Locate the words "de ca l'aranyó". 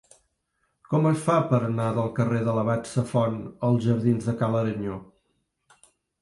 4.31-4.99